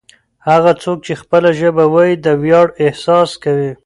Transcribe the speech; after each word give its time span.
هغه 0.47 0.71
څوک 0.83 0.97
چې 1.05 1.13
خپله 1.21 1.49
ژبه 1.59 1.83
وايي 1.93 2.15
د 2.25 2.27
ویاړ 2.43 2.67
احساس 2.85 3.29
کوي. 3.43 3.71